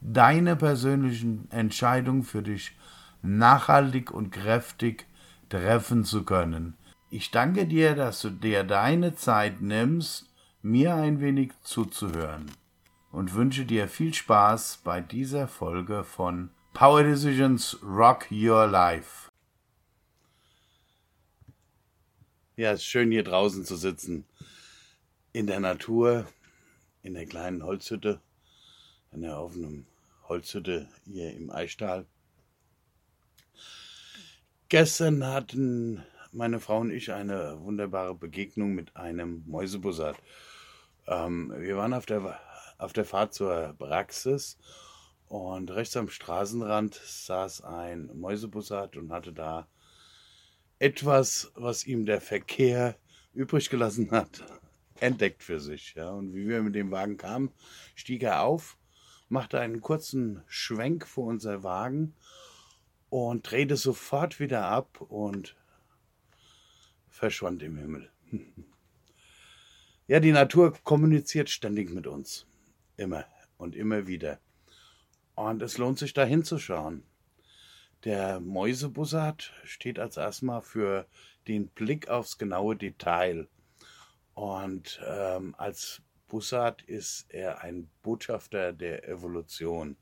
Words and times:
deine 0.00 0.56
persönlichen 0.56 1.50
Entscheidungen 1.50 2.22
für 2.22 2.42
dich 2.42 2.76
nachhaltig 3.22 4.10
und 4.10 4.30
kräftig 4.30 5.06
treffen 5.48 6.04
zu 6.04 6.24
können. 6.24 6.76
Ich 7.10 7.30
danke 7.30 7.66
dir, 7.66 7.94
dass 7.94 8.20
du 8.22 8.30
dir 8.30 8.64
deine 8.64 9.14
Zeit 9.14 9.60
nimmst, 9.60 10.30
mir 10.62 10.94
ein 10.94 11.20
wenig 11.20 11.52
zuzuhören 11.62 12.50
und 13.10 13.34
wünsche 13.34 13.64
dir 13.64 13.88
viel 13.88 14.14
Spaß 14.14 14.80
bei 14.84 15.00
dieser 15.00 15.48
Folge 15.48 16.04
von 16.04 16.50
Power 16.72 17.02
Decisions 17.02 17.78
Rock 17.82 18.30
Your 18.30 18.66
Life. 18.66 19.28
Ja, 22.56 22.72
es 22.72 22.80
ist 22.80 22.86
schön 22.86 23.10
hier 23.10 23.24
draußen 23.24 23.64
zu 23.64 23.76
sitzen. 23.76 24.24
In 25.32 25.46
der 25.46 25.60
Natur, 25.60 26.26
in 27.02 27.14
der 27.14 27.26
kleinen 27.26 27.62
Holzhütte, 27.62 28.20
in 29.12 29.22
der 29.22 29.40
offenen 29.40 29.86
Holzhütte 30.30 30.88
hier 31.04 31.34
im 31.34 31.50
Eichtal. 31.50 32.06
Gestern 34.68 35.26
hatten 35.26 36.04
meine 36.30 36.60
Frau 36.60 36.78
und 36.78 36.92
ich 36.92 37.12
eine 37.12 37.60
wunderbare 37.60 38.14
Begegnung 38.14 38.72
mit 38.72 38.94
einem 38.94 39.42
Mäusebussard. 39.48 40.16
Ähm, 41.08 41.52
wir 41.58 41.76
waren 41.76 41.92
auf 41.92 42.06
der, 42.06 42.38
auf 42.78 42.92
der 42.92 43.04
Fahrt 43.04 43.34
zur 43.34 43.74
Praxis 43.76 44.56
und 45.26 45.72
rechts 45.72 45.96
am 45.96 46.08
Straßenrand 46.08 46.94
saß 46.94 47.62
ein 47.62 48.08
Mäusebussard 48.14 48.96
und 48.96 49.10
hatte 49.10 49.32
da 49.32 49.66
etwas, 50.78 51.50
was 51.56 51.84
ihm 51.84 52.06
der 52.06 52.20
Verkehr 52.20 52.96
übrig 53.34 53.68
gelassen 53.68 54.12
hat, 54.12 54.44
entdeckt 55.00 55.42
für 55.42 55.58
sich. 55.58 55.94
Ja. 55.96 56.10
Und 56.10 56.34
wie 56.34 56.46
wir 56.46 56.62
mit 56.62 56.76
dem 56.76 56.92
Wagen 56.92 57.16
kamen, 57.16 57.50
stieg 57.96 58.22
er 58.22 58.42
auf, 58.42 58.76
machte 59.30 59.60
einen 59.60 59.80
kurzen 59.80 60.42
Schwenk 60.46 61.06
vor 61.06 61.26
unser 61.26 61.62
Wagen 61.62 62.14
und 63.08 63.50
drehte 63.50 63.76
sofort 63.76 64.40
wieder 64.40 64.66
ab 64.66 65.00
und 65.00 65.56
verschwand 67.08 67.62
im 67.62 67.76
Himmel. 67.76 68.10
Ja, 70.06 70.18
die 70.18 70.32
Natur 70.32 70.72
kommuniziert 70.82 71.50
ständig 71.50 71.90
mit 71.90 72.08
uns. 72.08 72.44
Immer 72.96 73.26
und 73.58 73.76
immer 73.76 74.08
wieder. 74.08 74.40
Und 75.36 75.62
es 75.62 75.78
lohnt 75.78 76.00
sich 76.00 76.14
da 76.14 76.24
hinzuschauen. 76.24 77.04
Der 78.02 78.40
Mäusebussard 78.40 79.52
steht 79.62 80.00
als 80.00 80.16
erstmal 80.16 80.62
für 80.62 81.06
den 81.46 81.68
Blick 81.68 82.08
aufs 82.08 82.38
genaue 82.38 82.74
Detail. 82.74 83.46
Und 84.34 85.00
ähm, 85.06 85.54
als 85.56 86.02
Bussard 86.30 86.80
ist 86.82 87.26
er 87.28 87.60
ein 87.60 87.90
Botschafter 88.02 88.72
der 88.72 89.06
Evolution. 89.08 89.96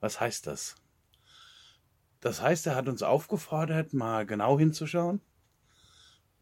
Was 0.00 0.20
heißt 0.20 0.46
das? 0.46 0.74
Das 2.20 2.40
heißt, 2.40 2.66
er 2.66 2.74
hat 2.74 2.88
uns 2.88 3.02
aufgefordert, 3.02 3.92
mal 3.92 4.26
genau 4.26 4.58
hinzuschauen. 4.58 5.20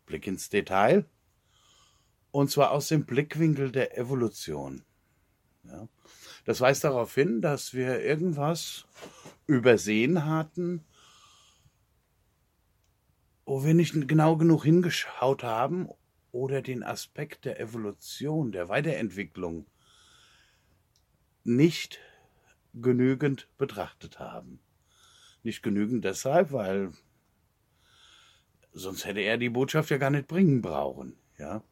Blick 0.06 0.26
ins 0.26 0.48
Detail. 0.48 1.04
Und 2.30 2.50
zwar 2.50 2.70
aus 2.70 2.88
dem 2.88 3.04
Blickwinkel 3.04 3.72
der 3.72 3.98
Evolution. 3.98 4.84
Ja. 5.64 5.88
Das 6.44 6.60
weist 6.60 6.84
darauf 6.84 7.12
hin, 7.12 7.42
dass 7.42 7.74
wir 7.74 8.00
irgendwas 8.00 8.86
übersehen 9.48 10.26
hatten, 10.26 10.84
wo 13.44 13.64
wir 13.64 13.74
nicht 13.74 14.06
genau 14.06 14.36
genug 14.36 14.62
hingeschaut 14.62 15.42
haben 15.42 15.88
oder 16.36 16.60
den 16.60 16.82
Aspekt 16.82 17.46
der 17.46 17.58
Evolution, 17.58 18.52
der 18.52 18.68
Weiterentwicklung 18.68 19.66
nicht 21.44 21.98
genügend 22.74 23.48
betrachtet 23.56 24.18
haben. 24.18 24.60
Nicht 25.42 25.62
genügend 25.62 26.04
deshalb, 26.04 26.52
weil 26.52 26.92
sonst 28.72 29.06
hätte 29.06 29.20
er 29.20 29.38
die 29.38 29.48
Botschaft 29.48 29.88
ja 29.88 29.96
gar 29.96 30.10
nicht 30.10 30.28
bringen 30.28 30.60
brauchen, 30.60 31.16
ja. 31.38 31.62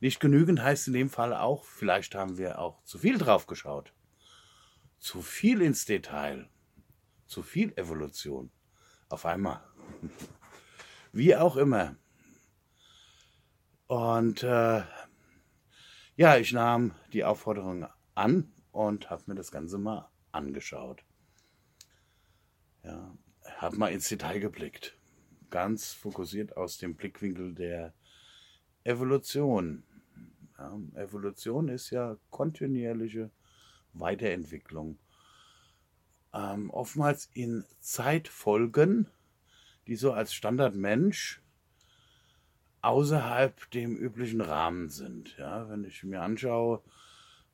Nicht 0.00 0.18
genügend 0.18 0.60
heißt 0.60 0.88
in 0.88 0.94
dem 0.94 1.10
Fall 1.10 1.32
auch, 1.32 1.64
vielleicht 1.64 2.14
haben 2.14 2.36
wir 2.36 2.58
auch 2.58 2.82
zu 2.84 2.98
viel 2.98 3.16
drauf 3.16 3.46
geschaut. 3.46 3.92
Zu 4.98 5.22
viel 5.22 5.60
ins 5.60 5.84
Detail. 5.84 6.48
Zu 7.26 7.42
viel 7.42 7.72
Evolution. 7.76 8.50
Auf 9.08 9.24
einmal. 9.24 9.62
Wie 11.12 11.36
auch 11.36 11.56
immer. 11.56 11.96
Und 13.90 14.44
äh, 14.44 14.82
ja, 16.14 16.36
ich 16.36 16.52
nahm 16.52 16.94
die 17.12 17.24
Aufforderung 17.24 17.88
an 18.14 18.52
und 18.70 19.10
habe 19.10 19.24
mir 19.26 19.34
das 19.34 19.50
Ganze 19.50 19.78
mal 19.78 20.08
angeschaut. 20.30 21.02
Ja, 22.84 23.12
habe 23.56 23.76
mal 23.78 23.88
ins 23.88 24.08
Detail 24.08 24.38
geblickt. 24.38 24.96
Ganz 25.50 25.92
fokussiert 25.92 26.56
aus 26.56 26.78
dem 26.78 26.94
Blickwinkel 26.94 27.52
der 27.52 27.92
Evolution. 28.84 29.82
Ja, 30.56 30.78
Evolution 30.94 31.66
ist 31.66 31.90
ja 31.90 32.16
kontinuierliche 32.30 33.32
Weiterentwicklung. 33.92 35.00
Ähm, 36.32 36.70
oftmals 36.70 37.28
in 37.34 37.64
Zeitfolgen, 37.80 39.08
die 39.88 39.96
so 39.96 40.12
als 40.12 40.32
Standardmensch 40.32 41.42
außerhalb 42.82 43.70
dem 43.70 43.96
üblichen 43.96 44.40
Rahmen 44.40 44.88
sind. 44.88 45.36
Ja, 45.36 45.68
wenn 45.68 45.84
ich 45.84 46.02
mir 46.04 46.22
anschaue, 46.22 46.82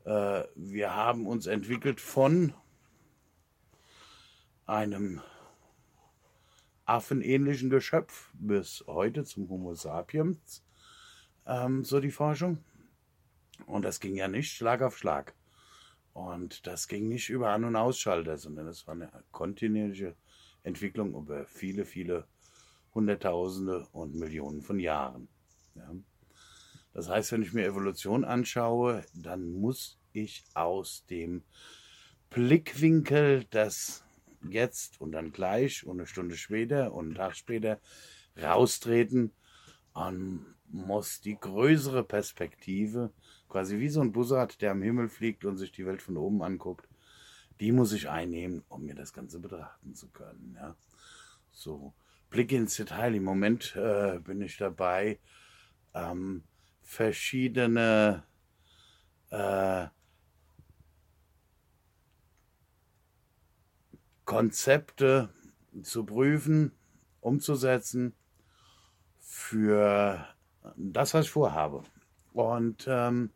äh, 0.04 0.44
wir 0.54 0.94
haben 0.94 1.26
uns 1.26 1.47
entwickelt 1.47 2.00
von 2.00 2.54
einem 4.66 5.20
affenähnlichen 6.84 7.70
Geschöpf 7.70 8.31
bis 8.34 8.84
heute 8.86 9.25
zum 9.25 9.48
Homo 9.48 9.75
sapiens, 9.75 10.65
ähm, 11.47 11.84
so 11.84 12.00
die 12.00 12.12
Forschung. 12.12 12.65
Und 13.66 13.84
das 13.84 14.00
ging 14.00 14.15
ja 14.15 14.28
nicht 14.28 14.53
Schlag 14.53 14.82
auf 14.82 14.97
Schlag. 14.97 15.34
Und 16.12 16.66
das 16.66 16.88
ging 16.88 17.09
nicht 17.09 17.28
über 17.28 17.50
An- 17.50 17.65
und 17.65 17.76
Ausschalter, 17.76 18.38
sondern 18.38 18.69
es 18.69 18.86
war 18.86 18.94
eine 18.94 19.10
kontinuierliche 19.32 20.15
Entwicklung 20.62 21.15
über 21.15 21.47
viele, 21.47 21.84
viele 21.84 22.26
Hunderttausende 22.96 23.86
und 23.92 24.16
Millionen 24.16 24.62
von 24.62 24.80
Jahren. 24.80 25.28
Ja. 25.76 25.94
Das 26.92 27.08
heißt, 27.08 27.30
wenn 27.32 27.42
ich 27.42 27.52
mir 27.52 27.66
Evolution 27.66 28.24
anschaue, 28.24 29.04
dann 29.14 29.52
muss 29.52 30.00
ich 30.12 30.44
aus 30.54 31.04
dem 31.06 31.44
Blickwinkel, 32.30 33.44
das 33.50 34.02
jetzt 34.48 35.00
und 35.00 35.12
dann 35.12 35.30
gleich 35.30 35.86
und 35.86 35.98
eine 35.98 36.06
Stunde 36.06 36.36
später 36.36 36.94
und 36.94 37.06
einen 37.06 37.14
Tag 37.14 37.36
später 37.36 37.80
raustreten 38.36 39.32
und 39.92 40.47
muss 40.68 41.21
die 41.21 41.38
größere 41.38 42.03
Perspektive 42.03 43.12
quasi 43.48 43.78
wie 43.78 43.88
so 43.88 44.00
ein 44.00 44.12
Bussard, 44.12 44.60
der 44.62 44.72
am 44.72 44.82
Himmel 44.82 45.09
fliegt 45.09 45.44
und 45.44 45.59
sich 45.59 45.72
die 45.72 45.86
Welt 45.86 46.03
von 46.03 46.16
oben 46.16 46.42
anguckt, 46.42 46.88
die 47.60 47.72
muss 47.72 47.92
ich 47.92 48.09
einnehmen, 48.09 48.65
um 48.68 48.84
mir 48.84 48.94
das 48.94 49.12
Ganze 49.12 49.38
betrachten 49.38 49.94
zu 49.94 50.09
können. 50.09 50.56
Ja. 50.59 50.76
So, 51.53 51.94
Blick 52.30 52.52
ins 52.52 52.76
Detail. 52.76 53.14
Im 53.14 53.24
Moment 53.24 53.76
äh, 53.76 54.18
bin 54.18 54.40
ich 54.42 54.56
dabei, 54.56 55.18
ähm, 55.94 56.44
verschiedene 56.82 58.24
äh, 59.30 59.86
Konzepte 64.24 65.30
zu 65.82 66.04
prüfen, 66.04 66.72
umzusetzen 67.20 68.14
für 69.18 70.26
das, 70.76 71.14
was 71.14 71.26
ich 71.26 71.30
vorhabe. 71.30 71.82
Und 72.32 72.86
ähm, 72.88 73.30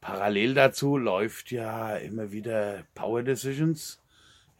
parallel 0.00 0.54
dazu 0.54 0.96
läuft 0.96 1.50
ja 1.50 1.96
immer 1.96 2.32
wieder 2.32 2.84
Power 2.94 3.22
Decisions. 3.22 4.02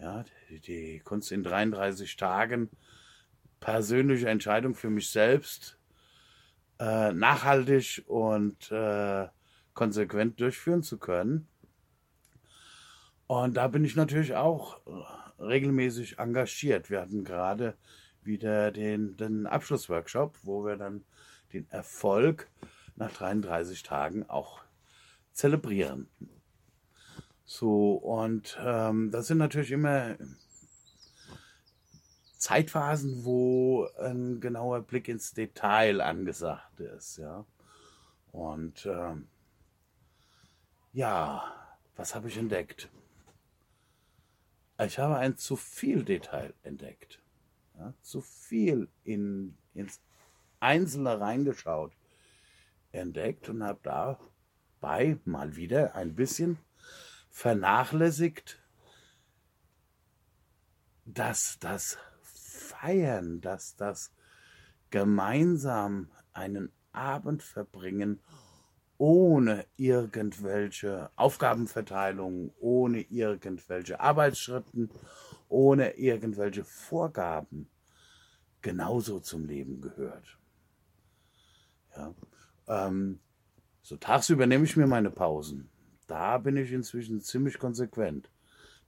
Ja, 0.01 0.25
die, 0.49 0.61
die 0.61 1.01
Kunst 1.01 1.33
in 1.33 1.43
33 1.43 2.17
Tagen, 2.17 2.71
persönliche 3.61 4.29
Entscheidung 4.29 4.75
für 4.75 4.91
mich 4.91 5.11
selbst, 5.11 5.79
äh, 6.79 7.13
nachhaltig 7.13 8.05
und 8.07 8.71
äh, 8.71 9.27
konsequent 9.75 10.41
durchführen 10.41 10.83
zu 10.83 10.99
können. 10.99 11.49
Und 13.27 13.57
da 13.57 13.69
bin 13.69 13.85
ich 13.85 13.97
natürlich 13.97 14.35
auch 14.35 14.81
regelmäßig 15.39 16.19
engagiert. 16.19 16.91
Wir 16.91 17.01
hatten 17.01 17.25
gerade 17.25 17.77
wieder 18.23 18.71
den, 18.71 19.17
den 19.17 19.47
Abschlussworkshop, 19.47 20.39
wo 20.43 20.65
wir 20.65 20.77
dann 20.77 21.05
den 21.53 21.69
Erfolg 21.71 22.49
nach 22.97 23.13
33 23.13 23.83
Tagen 23.83 24.29
auch 24.29 24.61
zelebrieren. 25.33 26.09
So, 27.51 27.95
und 27.95 28.59
ähm, 28.63 29.11
das 29.11 29.29
sind 29.29 29.39
natürlich 29.39 29.71
immer 29.71 30.19
Zeitphasen, 32.37 33.25
wo 33.25 33.89
ein 33.99 34.39
genauer 34.39 34.83
Blick 34.83 35.09
ins 35.09 35.33
Detail 35.33 36.03
angesagt 36.03 36.79
ist, 36.79 37.17
ja. 37.17 37.47
Und 38.33 38.85
ähm, 38.85 39.29
ja, 40.93 41.43
was 41.97 42.15
habe 42.15 42.29
ich 42.29 42.37
entdeckt? 42.37 42.91
Ich 44.79 44.99
habe 44.99 45.17
ein 45.17 45.39
zu 45.39 45.57
viel 45.57 46.05
Detail 46.05 46.53
entdeckt. 46.65 47.23
Ja, 47.79 47.95
zu 48.03 48.21
viel 48.21 48.91
in, 49.05 49.57
ins 49.73 50.03
Einzelne 50.61 51.19
reingeschaut, 51.19 51.95
entdeckt 52.93 53.49
und 53.49 53.63
habe 53.63 53.81
dabei 53.83 55.17
mal 55.25 55.57
wieder 55.57 55.95
ein 55.95 56.15
bisschen 56.15 56.59
vernachlässigt, 57.31 58.61
dass 61.05 61.59
das 61.59 61.99
Feiern, 62.23 63.41
dass 63.41 63.77
das 63.77 64.13
gemeinsam 64.91 66.11
einen 66.33 66.73
Abend 66.93 67.43
verbringen 67.43 68.21
ohne 68.99 69.65
irgendwelche 69.77 71.11
Aufgabenverteilung, 71.15 72.53
ohne 72.59 73.03
irgendwelche 73.03 74.01
Arbeitsschritten, 74.01 74.91
ohne 75.49 75.97
irgendwelche 75.97 76.65
Vorgaben 76.65 77.71
genauso 78.61 79.21
zum 79.21 79.47
Leben 79.47 79.81
gehört. 79.81 80.39
Ja, 81.97 82.15
ähm, 82.67 83.21
so 83.83 83.97
tagsüber 83.97 84.47
nehme 84.47 84.65
ich 84.65 84.77
mir 84.77 84.89
meine 84.89 85.11
Pausen. 85.11 85.71
Da 86.09 86.39
bin 86.39 86.57
ich 86.57 86.73
inzwischen 86.73 87.21
ziemlich 87.21 87.59
konsequent. 87.59 88.31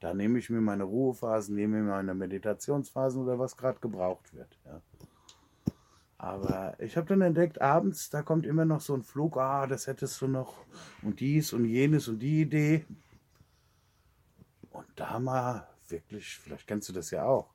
Da 0.01 0.15
nehme 0.15 0.39
ich 0.39 0.49
mir 0.49 0.63
meine 0.63 0.85
Ruhephasen, 0.85 1.55
nehme 1.55 1.83
mir 1.83 1.91
meine 1.91 2.15
Meditationsphasen 2.15 3.23
oder 3.23 3.39
was 3.39 3.57
gerade 3.57 3.79
gebraucht 3.79 4.35
wird. 4.35 4.59
Ja. 4.65 4.81
Aber 6.17 6.75
ich 6.79 6.97
habe 6.97 7.07
dann 7.07 7.21
entdeckt, 7.21 7.61
abends, 7.61 8.09
da 8.11 8.23
kommt 8.23 8.47
immer 8.47 8.65
noch 8.65 8.81
so 8.81 8.95
ein 8.95 9.03
Flug, 9.03 9.37
ah, 9.37 9.67
das 9.67 9.87
hättest 9.87 10.21
du 10.23 10.29
noch 10.29 10.65
und 11.03 11.21
dies 11.21 11.53
und 11.53 11.67
jenes 11.67 12.09
und 12.09 12.19
die 12.19 12.41
Idee. 12.41 12.87
Und 14.71 14.87
da 14.97 15.19
mal 15.19 15.69
wirklich, 15.89 16.39
vielleicht 16.39 16.67
kennst 16.67 16.89
du 16.89 16.95
das 16.95 17.11
ja 17.11 17.25
auch, 17.25 17.53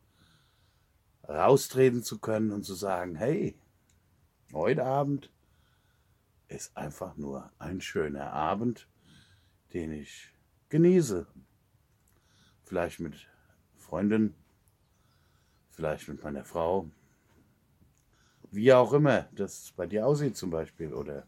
raustreten 1.27 2.03
zu 2.03 2.19
können 2.19 2.51
und 2.51 2.63
zu 2.63 2.75
sagen, 2.75 3.15
hey, 3.15 3.57
heute 4.53 4.85
Abend 4.85 5.31
ist 6.47 6.77
einfach 6.77 7.17
nur 7.17 7.51
ein 7.57 7.81
schöner 7.81 8.31
Abend, 8.31 8.87
den 9.75 9.91
ich 9.91 10.33
genieße. 10.69 11.27
Vielleicht 12.63 13.01
mit 13.01 13.27
Freundin, 13.75 14.33
vielleicht 15.69 16.07
mit 16.07 16.23
meiner 16.23 16.45
Frau, 16.45 16.89
wie 18.51 18.71
auch 18.71 18.93
immer 18.93 19.23
das 19.33 19.73
bei 19.75 19.85
dir 19.85 20.07
aussieht 20.07 20.37
zum 20.37 20.49
Beispiel. 20.49 20.93
Oder 20.93 21.27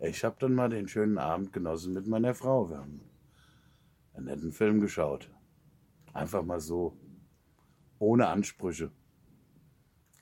ich 0.00 0.24
habe 0.24 0.36
dann 0.40 0.52
mal 0.52 0.68
den 0.68 0.88
schönen 0.88 1.16
Abend 1.16 1.52
genossen 1.52 1.92
mit 1.92 2.08
meiner 2.08 2.34
Frau. 2.34 2.68
Wir 2.70 2.78
haben 2.78 3.08
einen 4.14 4.26
netten 4.26 4.52
Film 4.52 4.80
geschaut. 4.80 5.30
Einfach 6.12 6.42
mal 6.42 6.58
so, 6.58 6.98
ohne 8.00 8.26
Ansprüche. 8.26 8.90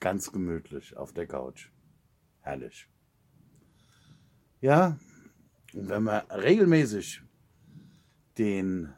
Ganz 0.00 0.30
gemütlich 0.30 0.94
auf 0.98 1.14
der 1.14 1.26
Couch. 1.26 1.70
Herrlich. 2.40 2.90
Ja, 4.60 4.98
wenn 5.76 6.04
man 6.04 6.22
regelmäßig 6.30 7.22
den 8.38 8.92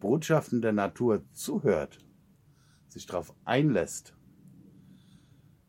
Botschaften 0.00 0.60
der 0.60 0.72
Natur 0.72 1.24
zuhört, 1.32 2.04
sich 2.88 3.06
darauf 3.06 3.32
einlässt, 3.44 4.16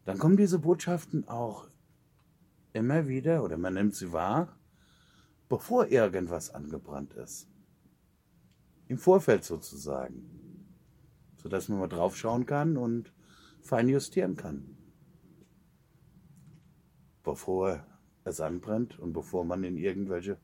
dann 0.06 0.18
kommen 0.18 0.38
diese 0.38 0.58
Botschaften 0.58 1.28
auch 1.28 1.70
immer 2.74 3.08
wieder, 3.08 3.44
oder 3.44 3.58
man 3.58 3.76
nimmt 3.76 3.94
sie 3.94 4.12
wahr, 4.12 4.58
bevor 5.48 5.88
irgendwas 5.88 6.50
angebrannt 6.50 7.14
ist. 7.14 7.48
Im 8.88 8.98
Vorfeld 8.98 9.44
sozusagen. 9.44 10.28
Sodass 11.38 11.70
man 11.70 11.80
mal 11.80 11.88
drauf 11.88 12.18
schauen 12.18 12.46
kann 12.48 12.78
und 12.78 13.14
fein 13.62 13.88
justieren 13.88 14.36
kann. 14.36 14.76
Bevor 17.24 17.86
es 18.30 18.42
anbrennt 18.42 18.98
und 19.00 19.14
bevor 19.14 19.44
man 19.44 19.64
in 19.64 19.78
irgendwelche 19.78 20.38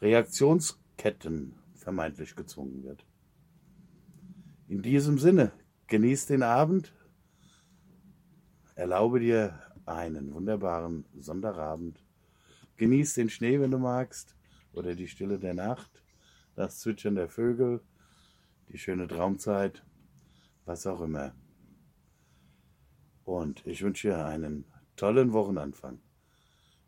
Reaktionsketten 0.00 1.54
vermeintlich 1.74 2.34
gezwungen 2.34 2.82
wird. 2.82 3.06
In 4.68 4.82
diesem 4.82 5.18
Sinne, 5.18 5.52
genießt 5.86 6.30
den 6.30 6.42
Abend, 6.42 6.92
Erlaube 8.80 9.20
dir 9.20 9.60
einen 9.84 10.32
wunderbaren 10.32 11.04
Sonntagabend. 11.18 12.02
Genieß 12.78 13.12
den 13.12 13.28
Schnee, 13.28 13.60
wenn 13.60 13.70
du 13.70 13.76
magst, 13.76 14.34
oder 14.72 14.94
die 14.94 15.06
Stille 15.06 15.38
der 15.38 15.52
Nacht, 15.52 16.02
das 16.54 16.78
Zwitschern 16.78 17.14
der 17.14 17.28
Vögel, 17.28 17.82
die 18.70 18.78
schöne 18.78 19.06
Traumzeit, 19.06 19.84
was 20.64 20.86
auch 20.86 21.02
immer. 21.02 21.34
Und 23.24 23.66
ich 23.66 23.82
wünsche 23.82 24.08
dir 24.08 24.24
einen 24.24 24.64
tollen 24.96 25.34
Wochenanfang. 25.34 26.00